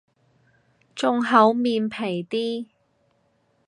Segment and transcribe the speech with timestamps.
[0.95, 2.65] 仲厚面皮啲